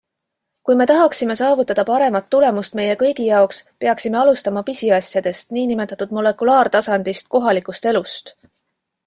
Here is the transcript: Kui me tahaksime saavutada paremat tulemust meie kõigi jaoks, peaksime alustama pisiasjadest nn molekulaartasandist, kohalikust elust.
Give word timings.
Kui 0.67 0.75
me 0.77 0.85
tahaksime 0.91 1.33
saavutada 1.41 1.83
paremat 1.89 2.25
tulemust 2.35 2.77
meie 2.79 2.95
kõigi 3.03 3.27
jaoks, 3.27 3.59
peaksime 3.85 4.19
alustama 4.23 4.65
pisiasjadest 4.71 5.55
nn 5.61 5.85
molekulaartasandist, 6.21 7.31
kohalikust 7.39 7.91
elust. 7.95 8.35